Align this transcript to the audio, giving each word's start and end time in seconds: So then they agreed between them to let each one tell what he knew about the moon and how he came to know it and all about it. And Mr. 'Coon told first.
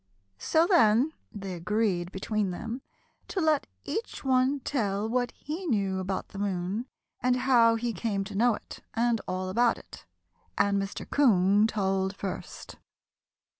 So 0.39 0.65
then 0.65 1.13
they 1.31 1.53
agreed 1.53 2.11
between 2.11 2.49
them 2.49 2.81
to 3.27 3.39
let 3.39 3.67
each 3.85 4.23
one 4.23 4.59
tell 4.61 5.07
what 5.07 5.29
he 5.33 5.67
knew 5.67 5.99
about 5.99 6.29
the 6.29 6.39
moon 6.39 6.87
and 7.21 7.35
how 7.35 7.75
he 7.75 7.93
came 7.93 8.23
to 8.23 8.33
know 8.35 8.55
it 8.55 8.79
and 8.95 9.21
all 9.27 9.47
about 9.47 9.77
it. 9.77 10.07
And 10.57 10.81
Mr. 10.81 11.07
'Coon 11.07 11.67
told 11.67 12.15
first. 12.15 12.77